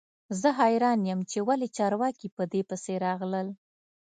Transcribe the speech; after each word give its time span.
زه 0.39 0.49
حیران 0.59 0.99
یم 1.09 1.21
چې 1.31 1.39
ولې 1.47 1.67
چارواکي 1.77 2.27
په 2.35 2.43
دې 2.51 2.61
پسې 2.69 2.93
راغلل 3.05 3.47